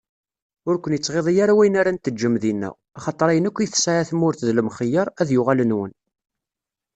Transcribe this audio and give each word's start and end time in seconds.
Ur 0.67 0.75
ken-ittɣiḍi 0.77 1.35
ara 1.43 1.57
wayen 1.57 1.79
ara 1.79 1.95
n-teǧǧem 1.95 2.35
dinna, 2.43 2.69
axaṭer 2.97 3.27
ayen 3.29 3.47
akk 3.49 3.57
i 3.59 3.67
tesɛa 3.67 4.03
tmurt 4.09 4.41
d 4.47 4.49
lemxeyyeṛ, 4.57 5.07
ad 5.21 5.29
yuɣal 5.33 5.61
nwen. 5.65 5.91